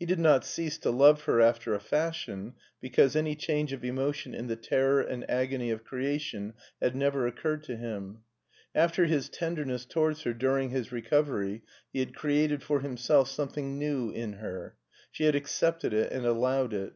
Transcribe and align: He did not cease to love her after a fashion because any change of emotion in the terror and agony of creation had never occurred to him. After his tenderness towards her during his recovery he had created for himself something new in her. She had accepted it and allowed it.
He 0.00 0.04
did 0.04 0.18
not 0.18 0.44
cease 0.44 0.78
to 0.78 0.90
love 0.90 1.22
her 1.26 1.40
after 1.40 1.74
a 1.74 1.78
fashion 1.78 2.54
because 2.80 3.14
any 3.14 3.36
change 3.36 3.72
of 3.72 3.84
emotion 3.84 4.34
in 4.34 4.48
the 4.48 4.56
terror 4.56 5.00
and 5.00 5.24
agony 5.30 5.70
of 5.70 5.84
creation 5.84 6.54
had 6.82 6.96
never 6.96 7.24
occurred 7.24 7.62
to 7.66 7.76
him. 7.76 8.22
After 8.74 9.04
his 9.04 9.28
tenderness 9.28 9.84
towards 9.84 10.22
her 10.22 10.32
during 10.34 10.70
his 10.70 10.90
recovery 10.90 11.62
he 11.92 12.00
had 12.00 12.16
created 12.16 12.64
for 12.64 12.80
himself 12.80 13.28
something 13.28 13.78
new 13.78 14.10
in 14.10 14.32
her. 14.32 14.74
She 15.12 15.22
had 15.22 15.36
accepted 15.36 15.92
it 15.94 16.10
and 16.10 16.26
allowed 16.26 16.72
it. 16.72 16.94